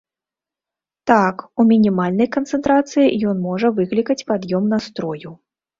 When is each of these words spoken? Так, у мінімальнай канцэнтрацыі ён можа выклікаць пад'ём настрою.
Так, 1.11 1.43
у 1.61 1.65
мінімальнай 1.73 2.31
канцэнтрацыі 2.37 3.15
ён 3.35 3.47
можа 3.47 3.67
выклікаць 3.83 4.21
пад'ём 4.35 4.63
настрою. 4.77 5.41